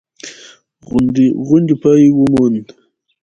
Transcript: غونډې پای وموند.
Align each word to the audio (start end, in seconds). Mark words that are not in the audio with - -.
غونډې 1.47 1.75
پای 1.81 2.03
وموند. 2.19 2.65